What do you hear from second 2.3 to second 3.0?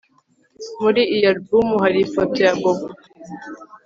ya Bobo